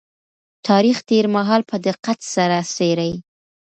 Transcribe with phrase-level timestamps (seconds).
[0.67, 3.11] تاريخ تېر مهال په دقت سره څېړي.